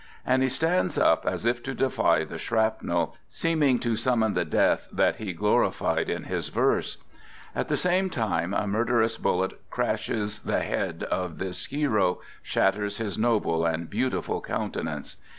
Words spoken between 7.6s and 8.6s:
the same time